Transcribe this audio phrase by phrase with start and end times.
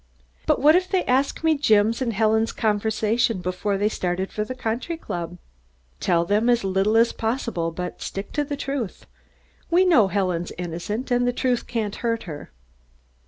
[0.47, 4.55] "But what if they ask me Jim's and Helen's conversation before they started for the
[4.55, 5.37] country club?"
[5.99, 9.05] "Tell them as little as possible, but stick to the truth.
[9.69, 12.49] We know Helen's innocent and the truth can't hurt her."